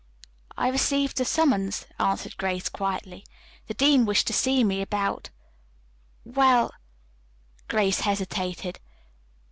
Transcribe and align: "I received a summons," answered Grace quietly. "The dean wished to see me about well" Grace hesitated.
"I 0.57 0.69
received 0.69 1.21
a 1.21 1.25
summons," 1.25 1.85
answered 1.99 2.35
Grace 2.37 2.69
quietly. 2.69 3.23
"The 3.67 3.75
dean 3.75 4.03
wished 4.07 4.25
to 4.25 4.33
see 4.33 4.63
me 4.63 4.81
about 4.81 5.29
well" 6.25 6.73
Grace 7.69 7.99
hesitated. 7.99 8.79